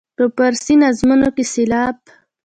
[0.17, 1.95] په فارسي نظمونو کې سېلاب.